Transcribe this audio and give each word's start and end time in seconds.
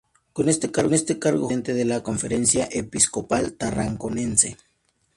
Con 0.33 0.49
este 0.49 0.71
cargo 0.71 0.95
fue 1.11 1.17
presidente 1.19 1.73
de 1.75 1.85
la 1.85 2.01
Conferencia 2.01 2.67
Episcopal 2.71 3.53
Tarraconense. 3.53 4.57